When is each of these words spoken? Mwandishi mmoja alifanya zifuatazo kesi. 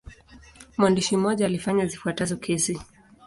Mwandishi 0.77 1.17
mmoja 1.17 1.45
alifanya 1.45 1.85
zifuatazo 1.85 2.37
kesi. 2.37 2.79